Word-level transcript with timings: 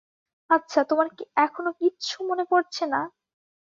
আচ্ছা, 0.49 0.79
তোমার 0.89 1.07
কী 1.11 1.23
এখনও 1.37 1.71
কিচ্ছু 1.79 2.17
মনে 2.29 2.43
পড়ছে 2.51 2.83
না? 2.87 3.01